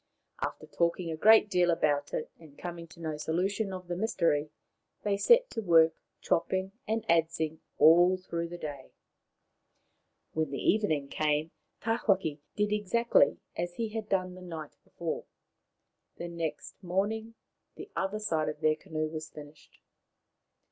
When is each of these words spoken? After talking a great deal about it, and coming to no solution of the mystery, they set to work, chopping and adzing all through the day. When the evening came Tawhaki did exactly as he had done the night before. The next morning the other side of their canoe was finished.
After 0.41 0.65
talking 0.65 1.11
a 1.11 1.15
great 1.15 1.47
deal 1.47 1.69
about 1.69 2.11
it, 2.11 2.31
and 2.39 2.57
coming 2.57 2.87
to 2.87 2.99
no 2.99 3.17
solution 3.17 3.71
of 3.71 3.87
the 3.87 3.95
mystery, 3.95 4.49
they 5.03 5.15
set 5.15 5.51
to 5.51 5.61
work, 5.61 5.93
chopping 6.21 6.71
and 6.87 7.05
adzing 7.07 7.59
all 7.77 8.17
through 8.17 8.47
the 8.47 8.57
day. 8.57 8.93
When 10.33 10.49
the 10.49 10.57
evening 10.57 11.07
came 11.09 11.51
Tawhaki 11.83 12.39
did 12.55 12.73
exactly 12.73 13.37
as 13.55 13.75
he 13.75 13.89
had 13.89 14.09
done 14.09 14.33
the 14.33 14.41
night 14.41 14.75
before. 14.83 15.25
The 16.17 16.29
next 16.29 16.81
morning 16.81 17.35
the 17.75 17.91
other 17.95 18.17
side 18.17 18.49
of 18.49 18.59
their 18.61 18.75
canoe 18.77 19.07
was 19.07 19.29
finished. 19.29 19.77